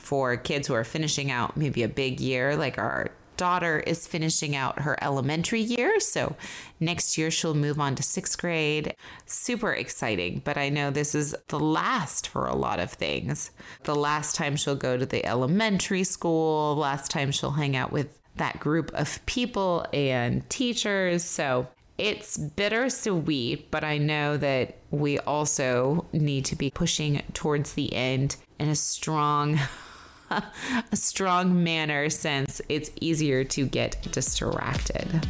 for 0.01 0.35
kids 0.35 0.67
who 0.67 0.73
are 0.73 0.83
finishing 0.83 1.31
out 1.31 1.55
maybe 1.55 1.83
a 1.83 1.87
big 1.87 2.19
year, 2.19 2.55
like 2.55 2.77
our 2.77 3.11
daughter 3.37 3.79
is 3.79 4.05
finishing 4.05 4.55
out 4.55 4.81
her 4.81 4.95
elementary 5.01 5.61
year. 5.61 5.99
So 5.99 6.35
next 6.79 7.17
year 7.17 7.31
she'll 7.31 7.55
move 7.55 7.79
on 7.79 7.95
to 7.95 8.03
sixth 8.03 8.37
grade. 8.37 8.95
Super 9.25 9.73
exciting. 9.73 10.41
But 10.43 10.57
I 10.57 10.69
know 10.69 10.91
this 10.91 11.15
is 11.15 11.35
the 11.47 11.59
last 11.59 12.27
for 12.27 12.45
a 12.45 12.55
lot 12.55 12.79
of 12.79 12.91
things. 12.91 13.51
The 13.83 13.95
last 13.95 14.35
time 14.35 14.55
she'll 14.55 14.75
go 14.75 14.95
to 14.95 15.05
the 15.05 15.25
elementary 15.25 16.03
school, 16.03 16.75
last 16.75 17.09
time 17.09 17.31
she'll 17.31 17.51
hang 17.51 17.75
out 17.75 17.91
with 17.91 18.19
that 18.35 18.59
group 18.59 18.91
of 18.93 19.25
people 19.25 19.87
and 19.91 20.47
teachers. 20.49 21.23
So 21.23 21.67
it's 21.97 22.37
bittersweet, 22.37 23.71
but 23.71 23.83
I 23.83 23.97
know 23.97 24.37
that 24.37 24.77
we 24.91 25.19
also 25.19 26.05
need 26.13 26.45
to 26.45 26.55
be 26.55 26.69
pushing 26.71 27.21
towards 27.33 27.73
the 27.73 27.93
end 27.93 28.35
in 28.59 28.69
a 28.69 28.75
strong 28.75 29.59
a 30.91 30.95
strong 30.95 31.63
manner 31.63 32.09
since 32.09 32.61
it's 32.69 32.91
easier 32.99 33.43
to 33.43 33.65
get 33.65 34.01
distracted. 34.11 35.25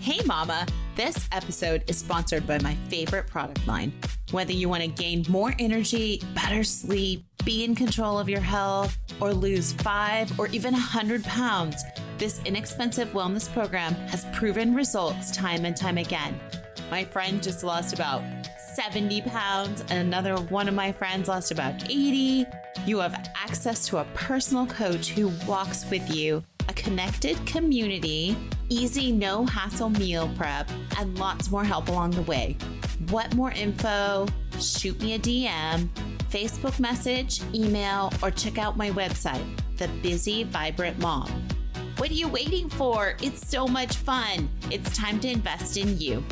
Hey, 0.00 0.20
Mama! 0.26 0.66
This 0.96 1.28
episode 1.32 1.82
is 1.88 1.98
sponsored 1.98 2.46
by 2.46 2.58
my 2.58 2.74
favorite 2.88 3.26
product 3.26 3.66
line. 3.66 3.92
Whether 4.30 4.52
you 4.52 4.68
want 4.68 4.82
to 4.82 4.88
gain 4.88 5.24
more 5.28 5.54
energy, 5.58 6.22
better 6.34 6.62
sleep, 6.62 7.24
be 7.44 7.64
in 7.64 7.74
control 7.74 8.18
of 8.18 8.28
your 8.28 8.40
health, 8.40 8.96
or 9.20 9.32
lose 9.32 9.72
five 9.72 10.38
or 10.38 10.46
even 10.48 10.72
100 10.72 11.24
pounds, 11.24 11.82
this 12.18 12.40
inexpensive 12.44 13.08
wellness 13.08 13.52
program 13.52 13.94
has 14.08 14.26
proven 14.32 14.74
results 14.74 15.30
time 15.30 15.64
and 15.64 15.76
time 15.76 15.98
again. 15.98 16.38
My 16.90 17.04
friend 17.04 17.42
just 17.42 17.64
lost 17.64 17.94
about 17.94 18.22
70 18.74 19.22
pounds, 19.22 19.84
another 19.90 20.36
one 20.36 20.68
of 20.68 20.74
my 20.74 20.90
friends 20.90 21.28
lost 21.28 21.52
about 21.52 21.88
80. 21.88 22.44
You 22.86 22.98
have 22.98 23.14
access 23.36 23.86
to 23.88 23.98
a 23.98 24.04
personal 24.14 24.66
coach 24.66 25.10
who 25.10 25.30
walks 25.46 25.88
with 25.90 26.12
you, 26.12 26.42
a 26.68 26.72
connected 26.72 27.44
community, 27.46 28.36
easy, 28.68 29.12
no 29.12 29.46
hassle 29.46 29.90
meal 29.90 30.28
prep, 30.36 30.68
and 30.98 31.16
lots 31.18 31.52
more 31.52 31.62
help 31.62 31.88
along 31.88 32.12
the 32.12 32.22
way. 32.22 32.56
What 33.10 33.32
more 33.36 33.52
info? 33.52 34.26
Shoot 34.58 35.00
me 35.00 35.14
a 35.14 35.18
DM, 35.20 35.88
Facebook 36.30 36.80
message, 36.80 37.42
email, 37.54 38.12
or 38.22 38.32
check 38.32 38.58
out 38.58 38.76
my 38.76 38.90
website, 38.90 39.46
The 39.76 39.86
Busy 40.02 40.42
Vibrant 40.42 40.98
Mom. 40.98 41.30
What 41.98 42.10
are 42.10 42.14
you 42.14 42.26
waiting 42.26 42.68
for? 42.68 43.14
It's 43.22 43.46
so 43.46 43.68
much 43.68 43.96
fun. 43.98 44.50
It's 44.72 44.96
time 44.96 45.20
to 45.20 45.28
invest 45.28 45.76
in 45.76 45.96
you 45.96 46.24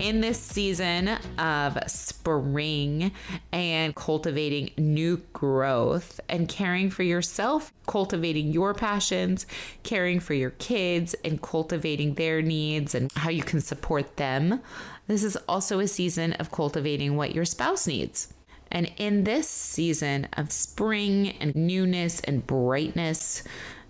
in 0.00 0.22
this 0.22 0.40
season 0.40 1.08
of 1.38 1.78
spring 1.86 3.12
and 3.52 3.94
cultivating 3.94 4.70
new 4.78 5.18
growth 5.32 6.18
and 6.28 6.48
caring 6.48 6.90
for 6.90 7.02
yourself, 7.02 7.72
cultivating 7.86 8.50
your 8.50 8.72
passions, 8.72 9.46
caring 9.82 10.18
for 10.18 10.34
your 10.34 10.50
kids, 10.50 11.14
and 11.24 11.42
cultivating 11.42 12.14
their 12.14 12.40
needs 12.40 12.94
and 12.94 13.12
how 13.12 13.28
you 13.28 13.42
can 13.42 13.60
support 13.60 14.16
them. 14.16 14.60
This 15.06 15.22
is 15.22 15.36
also 15.48 15.80
a 15.80 15.86
season 15.86 16.32
of 16.34 16.50
cultivating 16.50 17.16
what 17.16 17.34
your 17.34 17.44
spouse 17.44 17.86
needs. 17.86 18.32
And 18.72 18.90
in 18.96 19.24
this 19.24 19.48
season 19.48 20.28
of 20.34 20.52
spring 20.52 21.30
and 21.40 21.54
newness 21.54 22.20
and 22.20 22.46
brightness, 22.46 23.42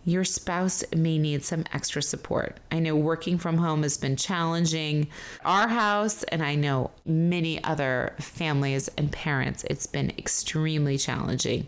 your 0.05 0.25
spouse 0.25 0.83
may 0.95 1.19
need 1.19 1.45
some 1.45 1.65
extra 1.73 2.03
support. 2.03 2.59
I 2.71 2.79
know 2.79 2.97
working 2.97 3.39
from 3.39 3.59
home 3.59 3.83
has 3.83 3.99
been 3.99 4.17
challenging. 4.17 5.09
Our 5.45 5.69
house, 5.69 6.23
and 6.25 6.43
I 6.43 6.55
know 6.55 6.91
many 7.05 7.63
other 7.63 8.15
families 8.19 8.89
and 8.97 9.13
parents, 9.13 9.65
it's 9.69 9.87
been 9.87 10.11
extremely 10.19 10.97
challenging 10.97 11.67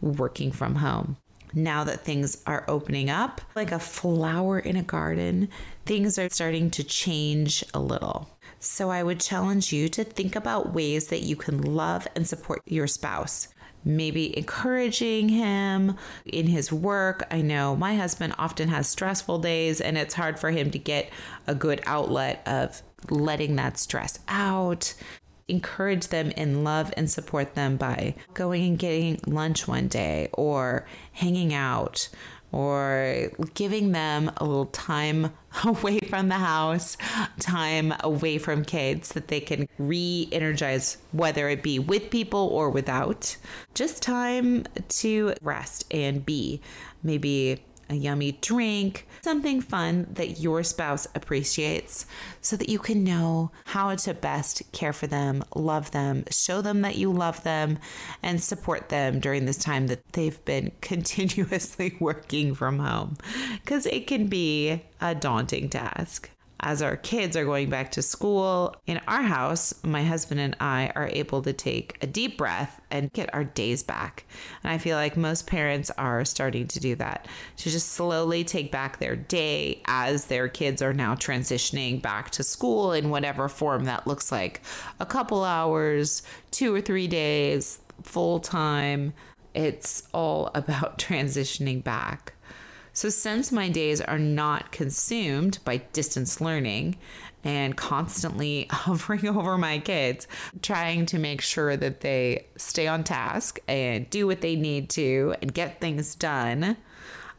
working 0.00 0.52
from 0.52 0.76
home. 0.76 1.16
Now 1.54 1.84
that 1.84 2.04
things 2.04 2.42
are 2.46 2.64
opening 2.66 3.10
up, 3.10 3.40
like 3.54 3.72
a 3.72 3.78
flower 3.78 4.58
in 4.58 4.76
a 4.76 4.82
garden, 4.82 5.48
things 5.84 6.18
are 6.18 6.30
starting 6.30 6.70
to 6.72 6.84
change 6.84 7.62
a 7.74 7.80
little. 7.80 8.30
So 8.58 8.90
I 8.90 9.02
would 9.02 9.20
challenge 9.20 9.72
you 9.72 9.88
to 9.90 10.04
think 10.04 10.34
about 10.34 10.72
ways 10.72 11.08
that 11.08 11.22
you 11.22 11.36
can 11.36 11.60
love 11.60 12.08
and 12.14 12.26
support 12.26 12.62
your 12.64 12.86
spouse 12.86 13.48
maybe 13.84 14.36
encouraging 14.36 15.28
him 15.28 15.96
in 16.24 16.46
his 16.46 16.72
work. 16.72 17.24
I 17.30 17.42
know 17.42 17.76
my 17.76 17.96
husband 17.96 18.34
often 18.38 18.68
has 18.68 18.88
stressful 18.88 19.38
days, 19.38 19.80
and 19.80 19.98
it's 19.98 20.14
hard 20.14 20.38
for 20.38 20.50
him 20.50 20.70
to 20.70 20.78
get 20.78 21.10
a 21.46 21.54
good 21.54 21.80
outlet 21.86 22.42
of 22.46 22.82
letting 23.10 23.56
that 23.56 23.78
stress 23.78 24.18
out. 24.28 24.94
Encourage 25.48 26.08
them 26.08 26.30
in 26.30 26.64
love 26.64 26.94
and 26.96 27.10
support 27.10 27.54
them 27.54 27.76
by 27.76 28.14
going 28.32 28.62
and 28.64 28.78
getting 28.78 29.20
lunch 29.26 29.66
one 29.66 29.88
day 29.88 30.28
or 30.32 30.86
hanging 31.12 31.52
out 31.52 32.08
or 32.52 33.30
giving 33.54 33.92
them 33.92 34.30
a 34.36 34.44
little 34.44 34.66
time 34.66 35.32
away 35.64 35.98
from 36.00 36.28
the 36.28 36.36
house, 36.36 36.96
time 37.40 37.94
away 38.00 38.38
from 38.38 38.64
kids 38.64 39.12
that 39.12 39.28
they 39.28 39.40
can 39.40 39.68
re 39.78 40.28
energize, 40.30 40.98
whether 41.12 41.48
it 41.48 41.62
be 41.62 41.78
with 41.78 42.10
people 42.10 42.48
or 42.52 42.70
without. 42.70 43.36
Just 43.74 44.02
time 44.02 44.64
to 44.88 45.34
rest 45.42 45.84
and 45.90 46.24
be. 46.24 46.60
Maybe 47.02 47.64
a 47.92 47.96
yummy 47.96 48.32
drink, 48.40 49.06
something 49.22 49.60
fun 49.60 50.06
that 50.10 50.40
your 50.40 50.62
spouse 50.62 51.06
appreciates 51.14 52.06
so 52.40 52.56
that 52.56 52.68
you 52.68 52.78
can 52.78 53.04
know 53.04 53.50
how 53.66 53.94
to 53.94 54.14
best 54.14 54.62
care 54.72 54.92
for 54.92 55.06
them, 55.06 55.44
love 55.54 55.90
them, 55.92 56.24
show 56.30 56.60
them 56.60 56.80
that 56.82 56.96
you 56.96 57.12
love 57.12 57.42
them, 57.44 57.78
and 58.22 58.42
support 58.42 58.88
them 58.88 59.20
during 59.20 59.44
this 59.44 59.58
time 59.58 59.86
that 59.86 60.00
they've 60.12 60.44
been 60.44 60.72
continuously 60.80 61.96
working 62.00 62.54
from 62.54 62.78
home. 62.78 63.16
Because 63.62 63.86
it 63.86 64.06
can 64.06 64.26
be 64.26 64.82
a 65.00 65.14
daunting 65.14 65.68
task 65.68 66.30
as 66.62 66.80
our 66.80 66.96
kids 66.96 67.36
are 67.36 67.44
going 67.44 67.68
back 67.68 67.90
to 67.92 68.02
school 68.02 68.76
in 68.86 69.00
our 69.08 69.22
house, 69.22 69.74
my 69.82 70.04
husband 70.04 70.40
and 70.40 70.56
I 70.60 70.92
are 70.94 71.08
able 71.08 71.42
to 71.42 71.52
take 71.52 71.98
a 72.00 72.06
deep 72.06 72.38
breath 72.38 72.80
and 72.90 73.12
get 73.12 73.34
our 73.34 73.42
days 73.42 73.82
back. 73.82 74.24
And 74.62 74.72
I 74.72 74.78
feel 74.78 74.96
like 74.96 75.16
most 75.16 75.46
parents 75.46 75.90
are 75.98 76.24
starting 76.24 76.68
to 76.68 76.80
do 76.80 76.94
that 76.96 77.26
to 77.56 77.70
just 77.70 77.88
slowly 77.88 78.44
take 78.44 78.70
back 78.70 78.98
their 78.98 79.16
day 79.16 79.82
as 79.86 80.26
their 80.26 80.48
kids 80.48 80.80
are 80.82 80.92
now 80.92 81.16
transitioning 81.16 82.00
back 82.00 82.30
to 82.30 82.44
school 82.44 82.92
in 82.92 83.10
whatever 83.10 83.48
form 83.48 83.84
that 83.84 84.06
looks 84.06 84.30
like 84.30 84.60
a 85.00 85.06
couple 85.06 85.44
hours, 85.44 86.22
two 86.52 86.72
or 86.72 86.80
three 86.80 87.08
days, 87.08 87.80
full 88.02 88.38
time. 88.38 89.12
It's 89.54 90.08
all 90.12 90.50
about 90.54 90.98
transitioning 90.98 91.82
back. 91.82 92.34
So, 92.94 93.08
since 93.08 93.50
my 93.50 93.70
days 93.70 94.02
are 94.02 94.18
not 94.18 94.70
consumed 94.70 95.58
by 95.64 95.78
distance 95.92 96.42
learning 96.42 96.96
and 97.42 97.74
constantly 97.74 98.66
hovering 98.70 99.26
over 99.26 99.56
my 99.56 99.78
kids, 99.78 100.28
trying 100.60 101.06
to 101.06 101.18
make 101.18 101.40
sure 101.40 101.76
that 101.76 102.02
they 102.02 102.46
stay 102.56 102.86
on 102.86 103.02
task 103.02 103.60
and 103.66 104.08
do 104.10 104.26
what 104.26 104.42
they 104.42 104.56
need 104.56 104.90
to 104.90 105.34
and 105.40 105.54
get 105.54 105.80
things 105.80 106.14
done, 106.14 106.76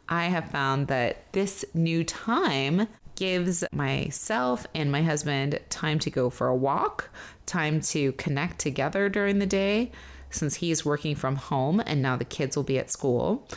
I 0.10 0.26
have 0.26 0.50
found 0.50 0.88
that 0.88 1.32
this 1.34 1.64
new 1.76 2.04
time 2.04 2.88
gives 3.16 3.64
myself 3.72 4.66
and 4.74 4.92
my 4.92 5.04
husband 5.04 5.60
time 5.70 6.00
to 6.00 6.10
go 6.10 6.32
for 6.32 6.48
a 6.48 6.56
walk, 6.56 7.12
time 7.46 7.80
to 7.80 8.12
connect 8.14 8.58
together 8.58 9.08
during 9.08 9.38
the 9.38 9.46
day 9.46 9.92
since 10.32 10.56
he's 10.56 10.84
working 10.84 11.16
from 11.16 11.36
home 11.36 11.80
and 11.86 12.02
now 12.02 12.16
the 12.16 12.26
kids 12.26 12.56
will 12.56 12.64
be 12.64 12.80
at 12.80 12.90
school 12.90 13.48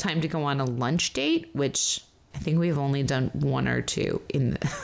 time 0.00 0.20
to 0.20 0.28
go 0.28 0.44
on 0.44 0.60
a 0.60 0.64
lunch 0.64 1.12
date, 1.12 1.50
which 1.52 2.02
I 2.34 2.38
think 2.38 2.58
we've 2.58 2.78
only 2.78 3.02
done 3.02 3.30
one 3.34 3.68
or 3.68 3.82
two 3.82 4.20
in 4.28 4.50
the, 4.50 4.74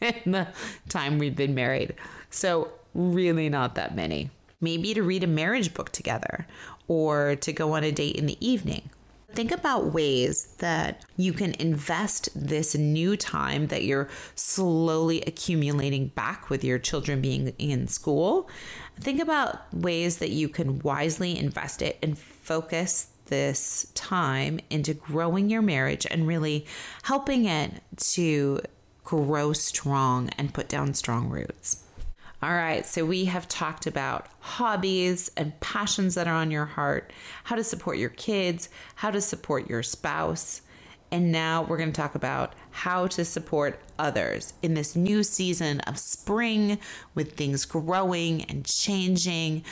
in 0.24 0.32
the 0.32 0.48
time 0.88 1.18
we've 1.18 1.36
been 1.36 1.54
married. 1.54 1.94
So, 2.30 2.70
really 2.94 3.48
not 3.48 3.74
that 3.74 3.94
many. 3.94 4.30
Maybe 4.60 4.94
to 4.94 5.02
read 5.02 5.24
a 5.24 5.28
marriage 5.28 5.74
book 5.74 5.90
together 5.90 6.46
or 6.88 7.36
to 7.36 7.52
go 7.52 7.74
on 7.74 7.84
a 7.84 7.92
date 7.92 8.16
in 8.16 8.26
the 8.26 8.36
evening. 8.46 8.90
Think 9.32 9.52
about 9.52 9.92
ways 9.92 10.54
that 10.58 11.04
you 11.16 11.32
can 11.32 11.54
invest 11.60 12.30
this 12.34 12.74
new 12.74 13.16
time 13.16 13.68
that 13.68 13.84
you're 13.84 14.08
slowly 14.34 15.22
accumulating 15.22 16.08
back 16.08 16.50
with 16.50 16.64
your 16.64 16.80
children 16.80 17.20
being 17.20 17.48
in 17.58 17.86
school. 17.86 18.50
Think 18.98 19.20
about 19.20 19.72
ways 19.72 20.18
that 20.18 20.30
you 20.30 20.48
can 20.48 20.80
wisely 20.80 21.38
invest 21.38 21.80
it 21.80 21.96
and 22.02 22.18
focus 22.18 23.06
this 23.30 23.90
time 23.94 24.60
into 24.68 24.92
growing 24.92 25.48
your 25.48 25.62
marriage 25.62 26.06
and 26.10 26.26
really 26.26 26.66
helping 27.04 27.46
it 27.46 27.72
to 27.96 28.60
grow 29.04 29.52
strong 29.52 30.28
and 30.36 30.54
put 30.54 30.68
down 30.68 30.94
strong 30.94 31.28
roots. 31.28 31.84
All 32.42 32.52
right, 32.52 32.86
so 32.86 33.04
we 33.04 33.26
have 33.26 33.48
talked 33.48 33.86
about 33.86 34.26
hobbies 34.38 35.30
and 35.36 35.58
passions 35.60 36.14
that 36.14 36.26
are 36.26 36.34
on 36.34 36.50
your 36.50 36.64
heart, 36.64 37.12
how 37.44 37.56
to 37.56 37.64
support 37.64 37.98
your 37.98 38.08
kids, 38.10 38.70
how 38.94 39.10
to 39.10 39.20
support 39.20 39.68
your 39.68 39.82
spouse. 39.82 40.62
And 41.10 41.32
now 41.32 41.64
we're 41.64 41.76
going 41.76 41.92
to 41.92 42.00
talk 42.00 42.14
about 42.14 42.54
how 42.70 43.08
to 43.08 43.26
support 43.26 43.80
others 43.98 44.54
in 44.62 44.72
this 44.72 44.96
new 44.96 45.22
season 45.22 45.80
of 45.80 45.98
spring 45.98 46.78
with 47.14 47.32
things 47.32 47.66
growing 47.66 48.44
and 48.44 48.64
changing, 48.64 49.62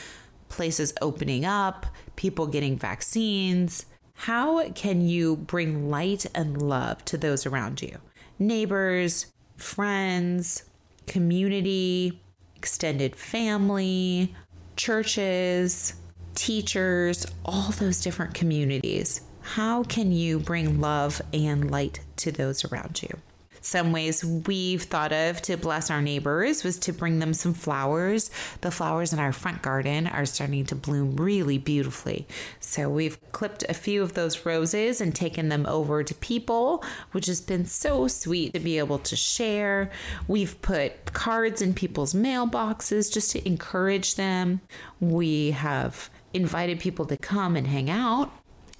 places 0.49 0.93
opening 1.01 1.45
up, 1.45 1.85
people 2.15 2.47
getting 2.47 2.77
vaccines. 2.77 3.85
How 4.13 4.69
can 4.71 5.07
you 5.07 5.37
bring 5.37 5.89
light 5.89 6.25
and 6.35 6.61
love 6.61 7.05
to 7.05 7.17
those 7.17 7.45
around 7.45 7.81
you? 7.81 7.97
Neighbors, 8.37 9.27
friends, 9.57 10.63
community, 11.07 12.21
extended 12.55 13.15
family, 13.15 14.35
churches, 14.75 15.93
teachers, 16.35 17.25
all 17.45 17.71
those 17.71 18.01
different 18.01 18.33
communities. 18.33 19.21
How 19.41 19.83
can 19.83 20.11
you 20.11 20.39
bring 20.39 20.79
love 20.79 21.21
and 21.33 21.71
light 21.71 22.01
to 22.17 22.31
those 22.31 22.65
around 22.65 23.01
you? 23.01 23.17
Some 23.61 23.91
ways 23.91 24.23
we've 24.23 24.83
thought 24.83 25.11
of 25.11 25.41
to 25.43 25.57
bless 25.57 25.89
our 25.89 26.01
neighbors 26.01 26.63
was 26.63 26.77
to 26.79 26.93
bring 26.93 27.19
them 27.19 27.33
some 27.33 27.53
flowers. 27.53 28.31
The 28.61 28.71
flowers 28.71 29.13
in 29.13 29.19
our 29.19 29.31
front 29.31 29.61
garden 29.61 30.07
are 30.07 30.25
starting 30.25 30.65
to 30.65 30.75
bloom 30.75 31.15
really 31.15 31.57
beautifully. 31.57 32.27
So 32.59 32.89
we've 32.89 33.19
clipped 33.31 33.63
a 33.67 33.73
few 33.73 34.01
of 34.01 34.13
those 34.13 34.45
roses 34.45 35.01
and 35.01 35.13
taken 35.13 35.49
them 35.49 35.65
over 35.65 36.03
to 36.03 36.13
people, 36.15 36.83
which 37.11 37.25
has 37.25 37.41
been 37.41 37.65
so 37.65 38.07
sweet 38.07 38.53
to 38.53 38.59
be 38.59 38.77
able 38.77 38.99
to 38.99 39.15
share. 39.15 39.91
We've 40.27 40.61
put 40.61 41.13
cards 41.13 41.61
in 41.61 41.73
people's 41.73 42.13
mailboxes 42.13 43.11
just 43.11 43.31
to 43.31 43.47
encourage 43.47 44.15
them. 44.15 44.61
We 44.99 45.51
have 45.51 46.09
invited 46.33 46.79
people 46.79 47.05
to 47.05 47.17
come 47.17 47.55
and 47.55 47.67
hang 47.67 47.89
out 47.89 48.31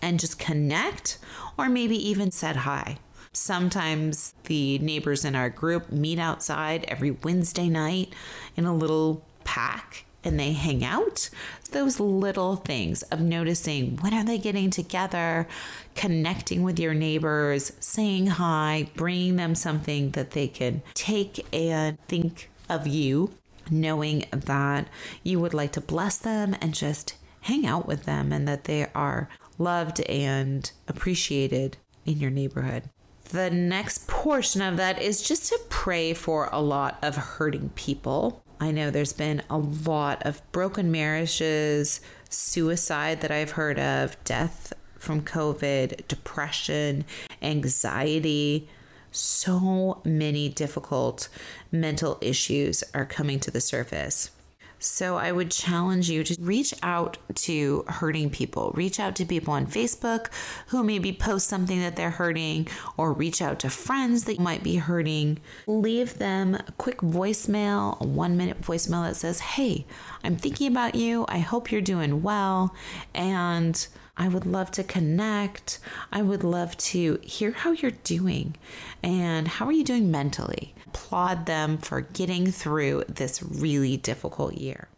and 0.02 0.20
just 0.20 0.40
connect 0.40 1.18
or 1.58 1.70
maybe 1.70 1.96
even 2.10 2.32
said 2.32 2.58
hi. 2.58 2.98
Sometimes 3.32 4.34
the 4.46 4.80
neighbors 4.80 5.24
in 5.24 5.36
our 5.36 5.50
group 5.50 5.92
meet 5.92 6.18
outside 6.18 6.84
every 6.88 7.12
Wednesday 7.12 7.70
night 7.70 8.14
in 8.58 8.66
a 8.66 8.76
little 8.76 9.24
pack 9.44 10.06
and 10.24 10.40
they 10.40 10.54
hang 10.54 10.84
out. 10.84 11.30
Those 11.72 12.00
little 12.00 12.56
things 12.56 13.04
of 13.04 13.22
noticing 13.22 13.98
when 13.98 14.14
are 14.14 14.24
they 14.24 14.38
getting 14.40 14.72
together, 14.72 15.48
connecting 15.96 16.64
with 16.64 16.80
your 16.80 16.94
neighbors, 16.94 17.72
saying 17.80 18.28
hi, 18.28 18.90
bringing 18.96 19.36
them 19.36 19.56
something 19.56 20.12
that 20.12 20.32
they 20.32 20.48
can 20.48 20.82
take 20.94 21.46
and 21.54 22.00
think 22.08 22.50
of 22.68 22.88
you, 22.88 23.32
knowing 23.70 24.26
that 24.32 24.88
you 25.24 25.40
would 25.40 25.54
like 25.54 25.72
to 25.74 25.82
bless 25.82 26.18
them 26.18 26.56
and 26.62 26.74
just 26.74 27.15
hang 27.42 27.65
out 27.65 27.88
with 27.88 28.04
them 28.04 28.32
and 28.32 28.48
that 28.48 28.65
they 28.65 28.88
are 28.94 29.30
loved 29.58 30.02
and 30.02 30.72
appreciated 30.88 31.78
in 32.06 32.18
your 32.18 32.32
neighborhood 32.32 32.89
the 33.30 33.50
next 33.50 34.08
portion 34.08 34.62
of 34.62 34.78
that 34.78 35.02
is 35.02 35.22
just 35.22 35.48
to 35.50 35.60
pray 35.70 36.13
for 36.13 36.50
a 36.52 36.62
lot 36.62 36.98
of 37.02 37.15
hurting 37.15 37.70
people. 37.76 38.44
I 38.60 38.72
know 38.72 38.89
there's 38.89 39.13
been 39.13 39.44
a 39.50 39.58
lot 39.58 40.24
of 40.26 40.42
broken 40.52 40.92
marriages, 40.92 42.02
suicide 42.30 43.22
that 43.22 43.32
I've 43.32 43.52
heard 43.52 43.80
of, 43.80 44.22
death 44.24 44.74
from 44.98 45.22
COVID, 45.22 46.08
depression, 46.08 47.06
anxiety. 47.42 48.68
So 49.12 50.02
many 50.04 50.50
difficult 50.50 51.30
mental 51.72 52.18
issues 52.22 52.84
are 52.94 53.06
coming 53.06 53.39
to 53.42 53.52
the 53.52 53.62
surface. 53.62 54.32
So 54.80 55.18
I 55.18 55.32
would 55.32 55.52
challenge 55.52 56.10
you 56.10 56.24
to 56.24 56.36
reach 56.39 56.74
out 56.82 57.18
to 57.36 57.84
hurting 57.88 58.30
people. 58.30 58.72
Reach 58.76 59.00
out 59.00 59.15
to 59.18 59.26
people 59.26 59.54
on 59.54 59.68
Facebook 59.68 60.28
who 60.68 60.84
maybe 60.84 61.12
post 61.12 61.48
something 61.48 61.80
that 61.82 61.98
they're 61.98 62.10
hurting, 62.10 62.68
or 62.98 63.12
reach 63.12 63.42
out 63.42 63.60
to 63.60 63.70
friends 63.70 64.24
that 64.24 64.39
might 64.39 64.63
be 64.63 64.78
hurting. 64.78 65.39
Leave 65.68 66.18
them 66.18 66.56
a 66.56 66.72
quick 66.78 67.00
voicemail, 67.00 68.00
a 68.00 68.08
one 68.08 68.38
minute 68.38 68.62
voicemail 68.62 69.06
that 69.06 69.15
says, 69.15 69.39
Hey, 69.39 69.86
I'm 70.24 70.38
thinking 70.38 70.68
about 70.72 70.96
you. 70.96 71.26
I 71.28 71.39
hope 71.39 71.72
you're 71.72 71.82
doing 71.82 72.24
well. 72.24 72.74
And 73.13 73.86
I 74.19 74.27
would 74.27 74.45
love 74.45 74.69
to 74.71 74.84
connect. 74.84 75.79
I 76.12 76.21
would 76.21 76.43
love 76.43 76.75
to 76.77 77.19
hear 77.23 77.51
how 77.51 77.71
you're 77.71 77.91
doing 77.91 78.55
and 79.01 79.47
how 79.47 79.65
are 79.65 79.71
you 79.71 79.86
doing 79.86 80.12
mentally. 80.12 80.75
Applaud 80.88 81.45
them 81.45 81.77
for 81.77 82.01
getting 82.01 82.51
through 82.51 83.05
this 83.08 83.41
really 83.41 83.95
difficult 83.95 84.55
year. 84.55 84.89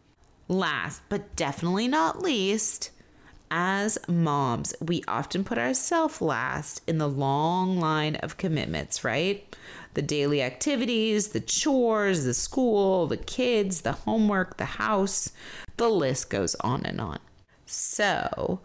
Last 0.47 1.03
but 1.07 1.35
definitely 1.35 1.87
not 1.87 2.23
least, 2.23 2.89
as 3.51 3.99
moms, 4.07 4.73
we 4.81 5.03
often 5.07 5.43
put 5.43 5.59
ourselves 5.59 6.19
last 6.19 6.81
in 6.87 6.97
the 6.97 7.07
long 7.07 7.79
line 7.79 8.15
of 8.15 8.37
commitments, 8.37 9.03
right? 9.03 9.55
The 9.93 10.01
daily 10.01 10.41
activities, 10.41 11.27
the 11.27 11.41
chores, 11.41 12.23
the 12.23 12.33
school, 12.33 13.05
the 13.05 13.17
kids, 13.17 13.81
the 13.81 13.91
homework, 13.91 14.57
the 14.57 14.65
house, 14.65 15.31
the 15.77 15.89
list 15.89 16.31
goes 16.31 16.55
on 16.55 16.85
and 16.85 16.99
on. 16.99 17.19
So, 17.65 18.61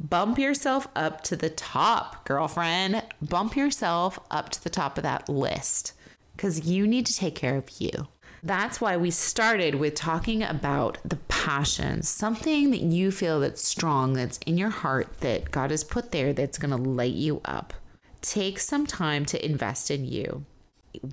bump 0.00 0.38
yourself 0.38 0.88
up 0.96 1.20
to 1.22 1.36
the 1.36 1.50
top, 1.50 2.24
girlfriend. 2.24 3.02
Bump 3.20 3.54
yourself 3.56 4.18
up 4.30 4.48
to 4.50 4.64
the 4.64 4.70
top 4.70 4.96
of 4.96 5.04
that 5.04 5.28
list 5.28 5.92
because 6.34 6.66
you 6.66 6.86
need 6.86 7.06
to 7.06 7.14
take 7.14 7.34
care 7.34 7.56
of 7.56 7.68
you. 7.78 8.08
That's 8.42 8.80
why 8.80 8.96
we 8.96 9.10
started 9.10 9.74
with 9.74 9.94
talking 9.94 10.42
about 10.42 10.96
the 11.04 11.16
passion, 11.28 12.02
something 12.02 12.70
that 12.70 12.80
you 12.80 13.10
feel 13.10 13.40
that's 13.40 13.62
strong, 13.62 14.14
that's 14.14 14.38
in 14.46 14.56
your 14.56 14.70
heart, 14.70 15.20
that 15.20 15.50
God 15.50 15.70
has 15.70 15.84
put 15.84 16.10
there 16.10 16.32
that's 16.32 16.56
going 16.56 16.70
to 16.70 16.76
light 16.76 17.12
you 17.12 17.42
up. 17.44 17.74
Take 18.22 18.58
some 18.58 18.86
time 18.86 19.26
to 19.26 19.44
invest 19.44 19.90
in 19.90 20.06
you, 20.06 20.46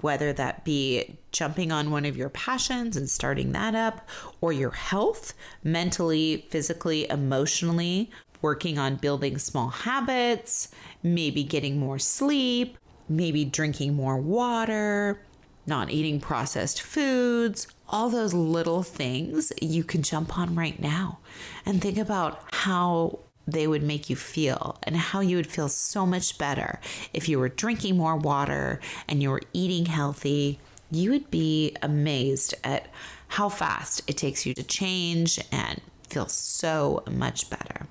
whether 0.02 0.32
that 0.32 0.64
be 0.64 1.18
jumping 1.34 1.70
on 1.70 1.92
one 1.92 2.06
of 2.06 2.16
your 2.16 2.30
passions 2.30 2.96
and 2.96 3.10
starting 3.10 3.52
that 3.52 3.76
up, 3.76 4.08
or 4.40 4.54
your 4.54 4.72
health, 4.72 5.34
mentally, 5.66 6.48
physically, 6.50 7.10
emotionally, 7.10 8.10
working 8.42 8.78
on 8.78 8.96
building 8.96 9.38
small 9.38 9.70
habits, 9.70 10.70
maybe 11.04 11.44
getting 11.44 11.78
more 11.80 12.00
sleep, 12.00 12.78
maybe 13.10 13.46
drinking 13.46 13.96
more 13.96 14.18
water, 14.18 15.22
not 15.66 15.92
eating 15.92 16.20
processed 16.20 16.82
foods, 16.82 17.68
all 17.90 18.10
those 18.10 18.34
little 18.34 18.84
things 18.84 19.52
you 19.62 19.84
can 19.84 20.02
jump 20.02 20.38
on 20.38 20.56
right 20.56 20.80
now 20.80 21.20
and 21.66 21.82
think 21.82 21.98
about 21.98 22.44
how 22.52 23.20
they 23.48 23.66
would 23.66 23.84
make 23.84 24.10
you 24.10 24.16
feel 24.16 24.78
and 24.84 24.98
how 24.98 25.22
you 25.22 25.38
would 25.38 25.48
feel 25.48 25.70
so 25.70 26.06
much 26.06 26.38
better 26.38 26.80
if 27.14 27.30
you 27.30 27.40
were 27.40 27.50
drinking 27.50 27.96
more 27.96 28.18
water 28.18 28.80
and 29.08 29.24
you 29.24 29.30
were 29.30 29.42
eating 29.54 29.86
healthy. 29.86 30.60
You 30.92 31.12
would 31.12 31.32
be 31.32 31.76
amazed 31.82 32.54
at 32.64 32.88
how 33.30 33.50
fast 33.50 34.02
it 34.08 34.18
takes 34.18 34.46
you 34.46 34.54
to 34.54 34.64
change 34.64 35.40
and 35.52 35.82
feel 36.10 36.28
so 36.28 37.04
much 37.10 37.50
better. 37.50 37.88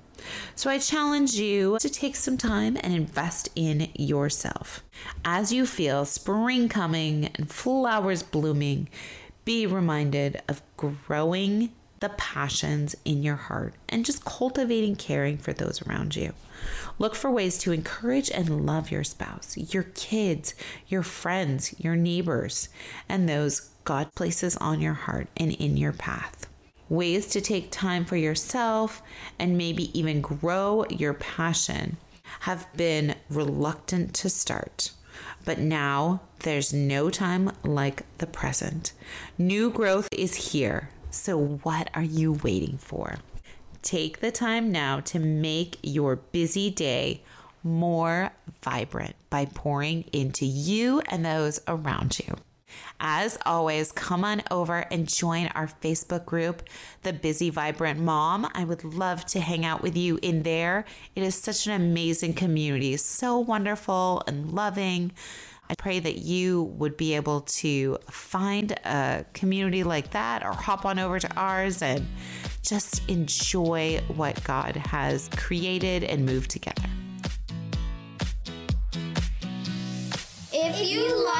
So 0.55 0.69
I 0.69 0.79
challenge 0.79 1.33
you 1.33 1.77
to 1.79 1.89
take 1.89 2.15
some 2.15 2.37
time 2.37 2.77
and 2.81 2.93
invest 2.93 3.49
in 3.55 3.89
yourself. 3.95 4.83
As 5.23 5.51
you 5.51 5.65
feel 5.65 6.05
spring 6.05 6.69
coming 6.69 7.29
and 7.35 7.49
flowers 7.49 8.23
blooming, 8.23 8.89
be 9.45 9.65
reminded 9.65 10.41
of 10.47 10.61
growing 10.75 11.71
the 11.99 12.09
passions 12.09 12.95
in 13.05 13.23
your 13.23 13.35
heart 13.35 13.73
and 13.89 14.05
just 14.05 14.25
cultivating 14.25 14.95
caring 14.95 15.37
for 15.37 15.53
those 15.53 15.81
around 15.83 16.15
you. 16.15 16.33
Look 16.99 17.15
for 17.15 17.31
ways 17.31 17.57
to 17.59 17.71
encourage 17.71 18.29
and 18.29 18.65
love 18.65 18.91
your 18.91 19.03
spouse, 19.03 19.57
your 19.57 19.83
kids, 19.83 20.53
your 20.87 21.03
friends, 21.03 21.73
your 21.79 21.95
neighbors, 21.95 22.69
and 23.09 23.27
those 23.27 23.69
God 23.83 24.13
places 24.15 24.57
on 24.57 24.81
your 24.81 24.93
heart 24.93 25.27
and 25.37 25.51
in 25.53 25.77
your 25.77 25.93
path 25.93 26.47
ways 26.89 27.27
to 27.27 27.41
take 27.41 27.71
time 27.71 28.05
for 28.05 28.15
yourself, 28.15 29.01
and 29.39 29.57
maybe 29.57 29.97
even 29.97 30.21
grow 30.21 30.85
your 30.89 31.13
passion 31.13 31.97
have 32.41 32.67
been 32.75 33.15
reluctant 33.29 34.13
to 34.13 34.29
start. 34.29 34.91
But 35.45 35.59
now 35.59 36.21
there's 36.39 36.73
no 36.73 37.09
time 37.09 37.51
like 37.63 38.03
the 38.17 38.27
present. 38.27 38.93
New 39.37 39.69
growth 39.71 40.09
is 40.11 40.51
here. 40.51 40.89
So, 41.09 41.37
what 41.63 41.89
are 41.93 42.03
you 42.03 42.33
waiting 42.33 42.77
for? 42.77 43.15
Take 43.81 44.19
the 44.19 44.31
time 44.31 44.71
now 44.71 44.99
to 45.01 45.19
make 45.19 45.77
your 45.81 46.17
busy 46.17 46.69
day 46.69 47.23
more 47.63 48.31
vibrant 48.61 49.15
by 49.29 49.45
pouring 49.45 50.03
into 50.13 50.45
you 50.45 51.01
and 51.09 51.25
those 51.25 51.59
around 51.67 52.19
you. 52.19 52.35
As 52.99 53.37
always, 53.45 53.91
come 53.91 54.23
on 54.23 54.41
over 54.49 54.85
and 54.91 55.07
join 55.07 55.47
our 55.47 55.67
Facebook 55.67 56.25
group, 56.25 56.63
The 57.03 57.13
Busy 57.13 57.49
Vibrant 57.49 57.99
Mom. 57.99 58.49
I 58.53 58.63
would 58.63 58.83
love 58.83 59.25
to 59.27 59.39
hang 59.39 59.65
out 59.65 59.81
with 59.81 59.95
you 59.95 60.19
in 60.21 60.43
there. 60.43 60.85
It 61.15 61.23
is 61.23 61.35
such 61.35 61.67
an 61.67 61.73
amazing 61.73 62.33
community, 62.33 62.97
so 62.97 63.37
wonderful 63.37 64.23
and 64.27 64.51
loving. 64.51 65.11
I 65.69 65.75
pray 65.75 65.99
that 65.99 66.19
you 66.19 66.63
would 66.77 66.95
be 66.95 67.15
able 67.15 67.41
to 67.41 67.97
find 68.09 68.71
a 68.71 69.25
community 69.33 69.83
like 69.83 70.11
that 70.11 70.45
or 70.45 70.53
hop 70.53 70.85
on 70.85 70.97
over 70.97 71.19
to 71.19 71.35
ours 71.35 71.81
and 71.81 72.07
just 72.61 73.07
enjoy 73.09 74.01
what 74.07 74.41
God 74.43 74.75
has 74.77 75.29
created 75.35 76.03
and 76.03 76.25
moved 76.25 76.49
together. 76.51 76.89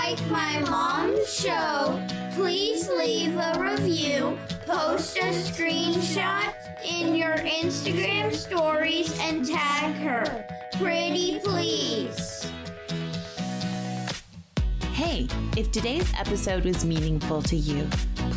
Like 0.08 0.32
my 0.32 0.60
mom's 0.70 1.34
show, 1.34 2.02
please 2.34 2.88
leave 2.88 3.36
a 3.36 3.60
review, 3.60 4.38
post 4.66 5.18
a 5.18 5.34
screenshot 5.34 6.54
in 6.86 7.14
your 7.14 7.36
Instagram 7.36 8.34
stories, 8.34 9.20
and 9.20 9.46
tag 9.46 9.94
her. 9.96 10.48
Pretty 10.78 11.40
please. 11.44 12.50
Hey, 14.94 15.28
if 15.58 15.74
today's 15.74 16.10
episode 16.18 16.64
was 16.64 16.86
meaningful 16.86 17.42
to 17.42 17.58
you, 17.58 17.86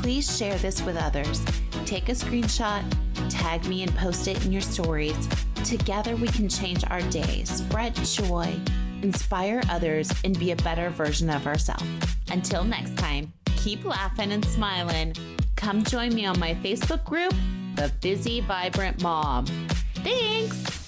please 0.03 0.37
share 0.37 0.59
this 0.59 0.83
with 0.83 0.97
others. 0.97 1.45
Take 1.85 2.09
a 2.09 2.13
screenshot, 2.13 2.83
tag 3.31 3.65
me, 3.67 3.85
and 3.85 3.95
post 3.95 4.27
it 4.27 4.45
in 4.45 4.51
your 4.51 4.61
stories. 4.61 5.29
Together, 5.65 6.17
we 6.17 6.27
can 6.27 6.49
change 6.49 6.83
our 6.91 7.03
day, 7.03 7.45
spread 7.45 7.95
joy, 7.95 8.59
inspire 9.03 9.63
others, 9.71 10.11
and 10.25 10.39
be 10.39 10.53
a 10.53 10.57
better 10.57 10.91
version 10.91 11.31
of 11.31 11.47
ourselves. 11.47 11.85
Until 12.31 12.65
next 12.65 12.97
time, 12.97 13.33
keep 13.57 13.85
laughing 13.85 14.33
and 14.33 14.45
smiling. 14.45 15.15
Come 15.57 15.83
join 15.85 16.15
me 16.15 16.25
on 16.27 16.39
my 16.39 16.55
Facebook 16.55 17.05
group, 17.05 17.35
The 17.77 17.93
Busy 18.01 18.41
Vibrant 18.41 19.03
Mom. 19.03 19.47
Thanks. 19.97 20.80